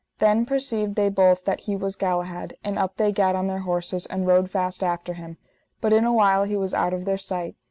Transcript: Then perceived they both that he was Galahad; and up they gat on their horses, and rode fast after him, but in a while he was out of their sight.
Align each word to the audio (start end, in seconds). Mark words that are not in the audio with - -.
Then 0.17 0.47
perceived 0.47 0.95
they 0.95 1.09
both 1.09 1.45
that 1.45 1.59
he 1.61 1.75
was 1.75 1.95
Galahad; 1.95 2.57
and 2.63 2.79
up 2.79 2.95
they 2.95 3.11
gat 3.11 3.35
on 3.35 3.45
their 3.45 3.59
horses, 3.59 4.07
and 4.07 4.25
rode 4.25 4.49
fast 4.49 4.81
after 4.81 5.13
him, 5.13 5.37
but 5.79 5.93
in 5.93 6.05
a 6.05 6.11
while 6.13 6.43
he 6.43 6.57
was 6.57 6.73
out 6.73 6.91
of 6.91 7.05
their 7.05 7.19
sight. 7.19 7.55